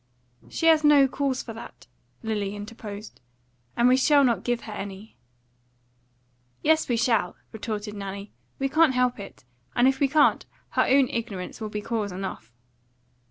[0.49, 1.85] "She has no cause for that,"
[2.23, 3.21] Lily interposed,
[3.77, 5.15] "and we shall not give her any."
[6.63, 8.31] "Yes, we shall," retorted Nanny.
[8.57, 9.43] "We can't help it;
[9.75, 12.51] and if we can't, her own ignorance would be cause enough."